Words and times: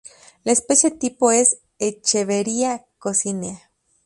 La 0.43 0.51
especie 0.51 0.89
tipo 0.89 1.29
es 1.29 1.59
"Echeveria 1.77 2.87
coccinea". 2.97 3.69